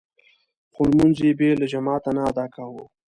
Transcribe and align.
خو 0.73 0.81
لمونځ 0.89 1.17
يې 1.25 1.31
بې 1.39 1.49
له 1.61 1.65
جماعته 1.73 2.09
نه 2.17 2.21
ادا 2.29 2.45
کاوه. 2.55 2.83